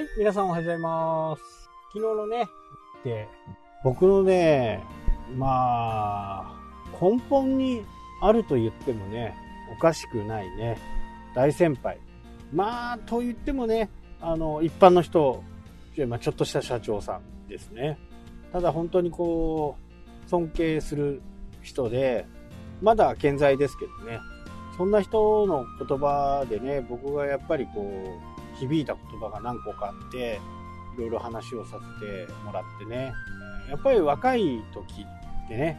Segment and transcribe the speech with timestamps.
[0.00, 1.42] はい、皆さんおはようございます。
[1.92, 2.48] 昨日のね、
[3.04, 3.28] で、
[3.84, 4.82] 僕のね、
[5.36, 6.54] まあ、
[6.98, 7.84] 根本に
[8.22, 9.34] あると言ってもね、
[9.70, 10.78] おかしくないね、
[11.34, 11.98] 大先輩。
[12.50, 13.90] まあ、と言ってもね、
[14.22, 15.44] あの、一般の人、
[16.08, 17.98] まあ、ちょっとした社長さんですね。
[18.54, 19.76] ただ本当にこ
[20.26, 21.20] う、尊敬する
[21.60, 22.24] 人で、
[22.80, 24.18] まだ健在ですけどね、
[24.78, 28.29] そんな人の言葉でね、僕がやっぱりこう、
[28.60, 30.40] 響いた言葉が何個かあって
[30.96, 33.12] いろいろ話をさせてもらってね。
[33.68, 35.06] やっぱり若い時
[35.44, 35.78] ってね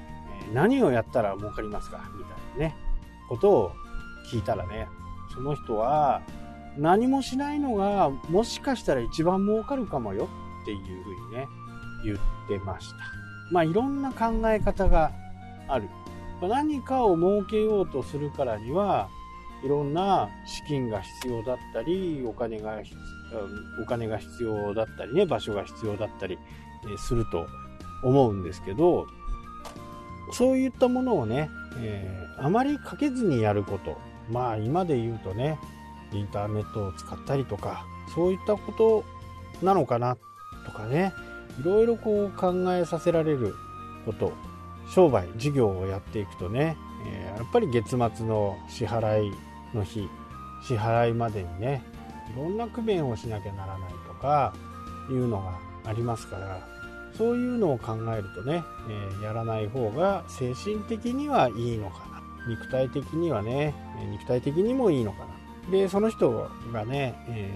[0.53, 2.09] 何をやったら儲かりますか？
[2.15, 2.75] みたいなね
[3.29, 3.71] ことを
[4.31, 4.87] 聞いたらね
[5.33, 6.21] その人は
[6.77, 10.29] 何もしないのがもしかしたら一番儲かるかもよ
[10.63, 11.47] っていうふうにね
[12.03, 12.95] 言ってました。
[13.51, 15.11] まあいろんな考え方が
[15.67, 15.89] ある。
[16.41, 19.09] 何かを儲けようとするからには
[19.63, 22.81] いろんな資金が必要だったりお金が
[23.81, 26.37] お金が必要だったりね場所が必要だったり
[26.97, 27.47] すると
[28.03, 29.07] 思うんですけど
[30.31, 33.97] そういったものをね、えー、あまりかけずにやること。
[34.29, 35.59] まあ今で言うとね
[36.13, 39.03] インターネットを使ったりとかそういったこと
[39.61, 40.15] なのかな
[40.65, 41.11] とかね
[41.59, 43.53] いろいろこう考えさせられる
[44.05, 44.31] こと。
[44.89, 46.75] 商売事業をやっていくとね、
[47.07, 49.31] えー、やっぱり月末の支払い
[49.73, 50.07] の日
[50.67, 51.83] 支払いまでにね
[52.33, 54.53] いろんな工面をしなきゃならないとか
[55.09, 56.67] いうのがありますから
[57.17, 62.11] そういうのを考えるとね、えー、やらない方が精神的にはいいのかな。
[62.47, 63.75] 肉体的にはね
[64.09, 65.71] 肉体的にもいいのかな。
[65.71, 67.51] でその人がね、え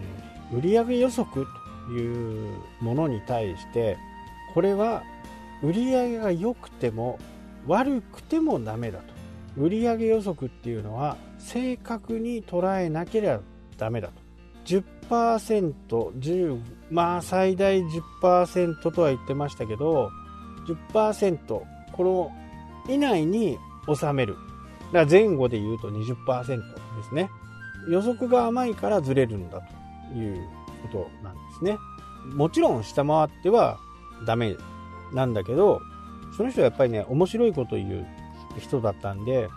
[0.52, 1.48] ー、売上予測
[1.88, 3.98] というものに対して
[4.54, 5.04] これは
[5.64, 7.18] 売上が良くても
[7.66, 9.16] 悪くてもダメだと。
[9.58, 13.42] 売上予測っていうのは正確に捉えなければ
[13.78, 14.14] ダメだと。
[14.66, 20.10] 10%10 まあ最大10%とは言ってましたけど
[20.92, 21.62] 10%
[21.94, 22.32] この
[22.92, 23.58] 以内に
[23.94, 24.36] 収める。
[24.92, 26.56] だから前後で言うと20%で
[27.08, 27.30] すね。
[27.90, 29.62] 予測が甘いからずれるんだ
[30.12, 30.44] という
[30.82, 31.78] ことなんですね。
[32.34, 33.78] もちろん下回っては
[34.26, 34.56] ダメ
[35.14, 35.80] なんだけど
[36.36, 38.08] その人はやっぱりね面白いこと言う
[38.60, 39.48] 人だったんで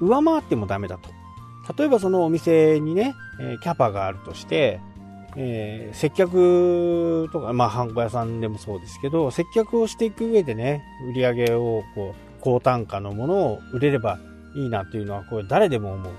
[0.00, 1.17] 上回ってもダメだと。
[1.76, 4.80] 例えばそのお店にね、えキャパがあるとして、
[5.36, 14.18] えー、接客とか、まあ、ハンコ屋さんでもそうですけど、接客をしていく上でね、売り上げをこう、高単価のものを売れれば
[14.56, 16.12] いいなというのは、これ誰でも思う。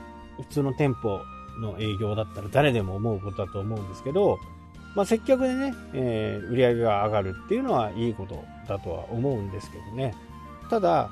[0.44, 1.20] 普通の店舗
[1.62, 4.38] の営業だったら誰でも思うことだと思うんですけど、
[4.96, 10.16] まあ、接客でね、えー、売り上げが上がるっていうのはいいことだとは思うんですけどね。
[10.70, 11.10] ただ、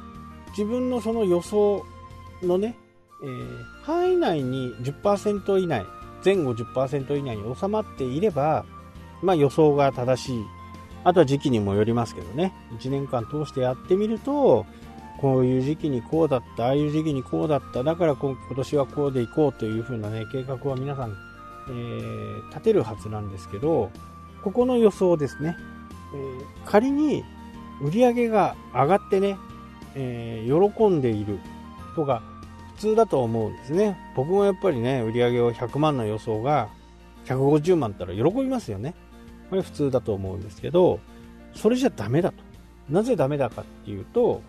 [0.51, 1.85] 自分のその予想
[2.41, 2.75] のね、
[3.21, 5.85] えー、範囲内に10%以内
[6.23, 8.65] 前後10%以内に収まっていれば、
[9.21, 10.45] まあ、予想が正しい。
[11.03, 12.53] あとは時期にもよりますけどね。
[12.79, 14.65] 1年間通してやってみると
[15.21, 17.83] こういう時期にこうだったああいう時期にこうだった。
[17.83, 21.15] だから今年はこうでいこうというふうな、ね、計画は皆さん、
[21.69, 23.91] えー、立てるはずなんですけど
[24.43, 25.55] ここの予想ですね、
[26.13, 27.23] えー、仮に
[27.81, 29.37] 売り上げが上がってね、
[29.95, 31.39] えー、喜んでいる
[31.95, 32.36] とか普
[32.77, 33.97] 通だと思うんですね。
[34.15, 36.69] 僕もやっぱりね、売り上げを100万の予想が
[37.25, 38.95] 150万ったら喜びますよね。
[39.49, 40.99] これ普通だと思うんですけど、
[41.53, 42.37] それじゃダメだと。
[42.89, 44.41] なぜダメだかっていうと、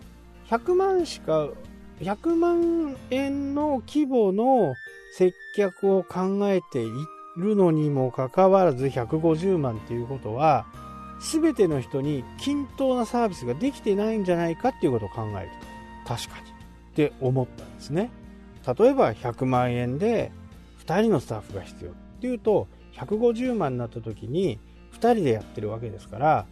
[0.49, 1.49] 100万しか、
[1.99, 4.73] 100万円の規模の
[5.13, 6.89] 接客を考えてい
[7.37, 10.65] るのにもかかわらず150万っていうことは、
[11.19, 15.49] 全ての人に均等なサービスができてないんじゃないかっていうことを考える
[16.05, 16.15] と。
[16.15, 16.49] 確かに。
[16.49, 18.09] って思ったんですね。
[18.73, 20.31] 例えば100万円で
[20.85, 21.91] 2人のスタッフが必要。
[21.91, 24.59] っていうと150万になった時に
[24.93, 26.45] 2人でやってるわけですから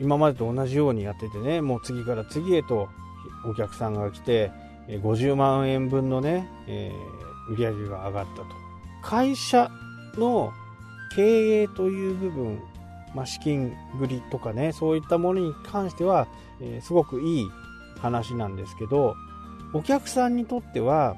[0.00, 2.88] 今までと同じようにやっててねもう次から次へと
[3.44, 4.52] お客さんが来て
[4.88, 8.44] 50万円分のね、えー、売り上げが上がったと。
[9.02, 9.70] 会社
[10.16, 10.52] の
[11.14, 12.62] 経営という部分、
[13.14, 16.26] まあ、資金繰りとかねそういったものに関しては、
[16.60, 17.46] えー、すごくいい
[17.98, 19.14] 話なんですけど
[19.72, 21.16] お客さんにとっては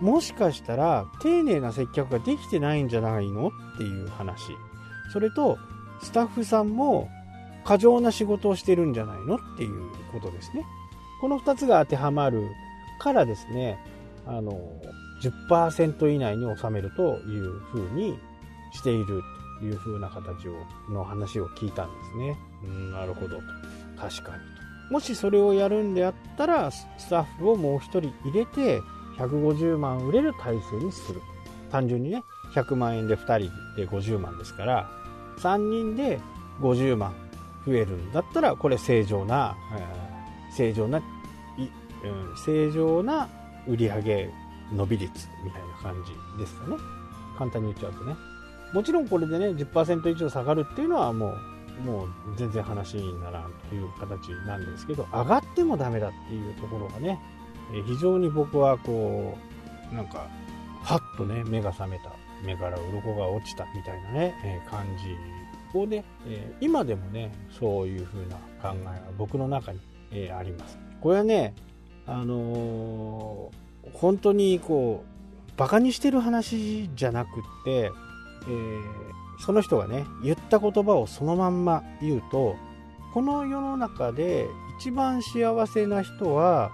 [0.00, 4.52] もしかしたら丁寧な接客ができてないんじゃないのっていう話。
[5.12, 5.58] それと
[6.02, 7.08] スタッフさんも
[7.64, 10.64] 過剰な仕事をしてるんじゃないのっていうことですね。
[11.20, 12.48] この2つが当てはまる
[12.98, 13.78] からですね
[14.26, 14.58] あの
[15.22, 18.18] 10%以内に収めるというふうに
[18.72, 19.22] している
[19.60, 20.54] というふうな形を
[20.90, 22.38] の話を聞いたんですね。
[22.64, 23.36] うんなるほど。
[23.36, 23.42] と
[23.98, 24.42] 確かに
[24.88, 24.92] と。
[24.92, 28.82] もしそれをやるんであったらスタッフをもう1人入れて
[29.18, 31.20] 150万売れる体制にする。
[31.70, 32.22] 単純にね
[32.54, 34.88] 100万円で2人で50万ですから
[35.38, 36.20] 3人で
[36.60, 37.12] 50万
[37.66, 43.28] 増えるんだったらこれ正常な、えー、正常な、うん、正常な
[43.66, 44.30] 売上
[44.72, 46.76] 伸び率みたいな感じですかね。
[47.36, 48.16] 簡単に言っちゃうとね。
[48.72, 51.36] もちろんこれでね10%以上下がるっていうのはもう
[51.84, 57.20] もう全然話にならんという形なんですけど上がってもダメだっていうところがね
[57.86, 59.36] 非常に僕はこ
[59.92, 60.28] うなんか
[60.82, 62.10] はっとね目が覚めた。
[62.44, 65.16] 目から鱗が落ちたみたいなね感じ
[65.76, 66.04] をね
[66.60, 69.80] 今でもねそういう風な考えが僕の中に
[70.30, 70.78] あります。
[71.00, 71.54] これはね
[72.06, 77.32] あのー、本当にこうバカにしてる話じゃなくっ
[77.64, 77.90] てえ、
[79.40, 82.54] その人がね言った言葉をそのまんま言うと
[83.14, 84.46] この世の中で
[84.78, 86.70] 一番幸せな人は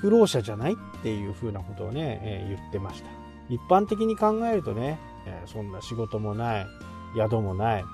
[0.00, 3.08] 不老者じゃないっていうふうなことをね、えー、言ってました
[3.48, 6.66] 一般的に考えるとね、えー、そんな仕事もない
[7.16, 7.84] 宿もない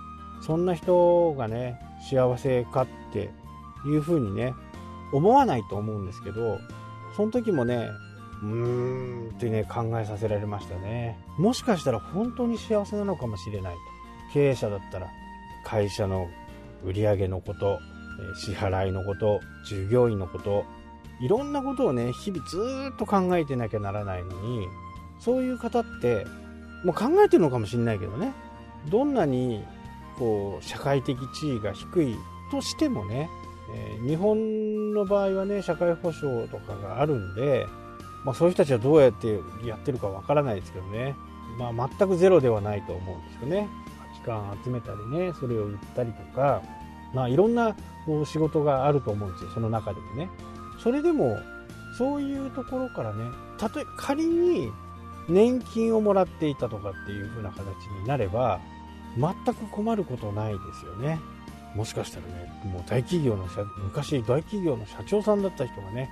[0.42, 1.80] そんな人がね
[2.10, 3.30] 幸せかって
[3.86, 4.54] いうふうにね
[5.12, 6.58] 思わないと思うんですけど
[7.16, 7.88] その時もね
[8.42, 11.18] うーんってね、考えさせられましたね。
[11.38, 13.80] もしかしたら本当に幸せなのかもしれないと。
[14.32, 15.08] 経営者だったら、
[15.64, 16.28] 会社の
[16.84, 17.78] 売り上げのこと、
[18.36, 20.64] 支払いのこと、従業員のこと、
[21.20, 24.68] いろんなことをね、日々ずっと考えてなきゃならないのに、
[25.18, 26.26] そういう方って、
[26.84, 28.32] もう考えてるのかもしれないけどね、
[28.90, 29.64] どんなに、
[30.18, 32.16] こう、社会的地位が低い
[32.50, 33.30] としてもね、
[33.74, 37.66] えー、日本の場合はね、社会保障とかがあるんで、
[38.26, 41.14] まあ、そういう人たちはどうやってやってるかわからないですけどね、
[41.58, 43.68] まあ、全くゼロではないと思うんですよね。
[44.00, 46.60] 価値観集めたりねそれを売ったりとか、
[47.14, 49.50] まあ、いろんなこう仕事があると思うんですよ。
[49.50, 50.28] その中でもね。
[50.82, 51.38] それでも
[51.96, 53.24] そういうところからね
[53.58, 54.70] たとえ仮に
[55.28, 57.64] 年金をもらっていたとかっていう風な形
[58.00, 58.60] になれば
[59.16, 61.18] 全く困ることないですよね
[61.74, 63.46] もしかしたらねもう大企業の
[63.84, 66.10] 昔大企業の社長さんだった人がね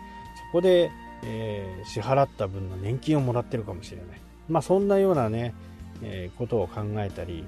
[0.53, 0.91] そこで
[1.25, 4.07] えー、支払った分の年金をもらってるかもしれない。
[4.49, 5.55] まあそんなようなね、
[6.03, 7.45] えー、ことを考えたり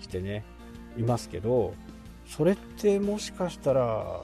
[0.00, 0.44] してね、
[0.96, 1.74] いますけど、
[2.28, 4.22] それってもしかしたら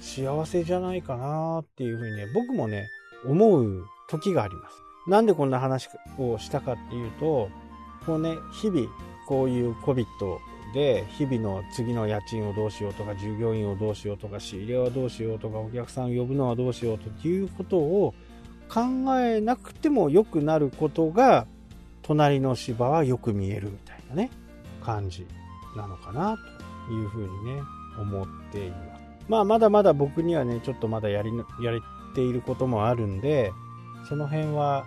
[0.00, 2.88] 幸せじゃないかなっていうふうにね、僕もね、
[3.24, 4.76] 思う時があります。
[5.08, 5.88] なんでこんな話
[6.18, 7.48] をしたかっていうと、
[8.06, 8.88] こうね、日々
[9.26, 10.06] こういう COVID
[10.74, 18.14] で日々の次の家賃をどうしようとか従業員をどうしようとか仕入れはどうしようとかお客さんを呼ぶのはどうしようということを
[18.68, 18.80] 考
[19.18, 21.46] えなくても良くなることが
[22.02, 24.30] 隣の芝はよく見えるみたいなね
[24.82, 25.26] 感じ
[25.76, 26.38] なのかな
[26.86, 27.62] というふうにね
[27.98, 28.99] 思っています
[29.30, 31.30] まあまだまだ僕にはねちょっとまだやり
[31.62, 31.80] やれ
[32.16, 33.52] ていることもあるんで
[34.08, 34.84] その辺は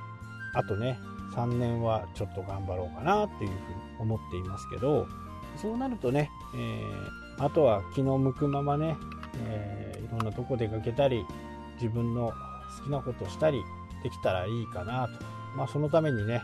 [0.54, 1.00] あとね
[1.34, 3.57] 3年はちょっと頑張ろうかなっていうふうに
[4.00, 5.07] 思っていますけど
[5.56, 8.98] そうなるとね、えー、あとは気の向くままね、
[9.45, 11.25] えー、いろんなとこ出かけたり
[11.75, 12.34] 自分の
[12.80, 13.63] 好きなことしたり
[14.04, 15.25] できたらいいかなと。
[15.56, 16.42] まあ、そのためにね、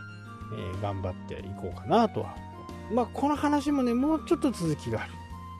[0.54, 2.34] えー、頑張っていこうかなとは。
[2.92, 5.12] まあ、この話もね、もうちょっと続きがある。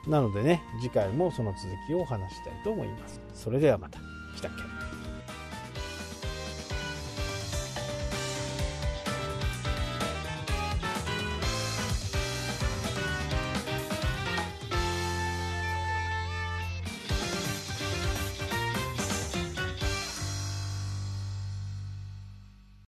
[0.07, 3.21] なのでね、次回もその続きをお話したいと思います。
[3.33, 3.99] それではまた。
[4.35, 5.00] 来たっけ？